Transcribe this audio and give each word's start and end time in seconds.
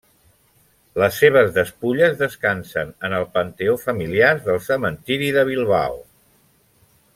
Les 1.01 1.19
seves 1.23 1.51
despulles 1.57 2.17
descansen 2.21 2.91
en 3.09 3.17
el 3.19 3.27
panteó 3.37 3.77
familiar 3.83 4.33
del 4.49 4.59
cementiri 4.71 5.33
de 5.37 5.45
Bilbao. 5.55 6.05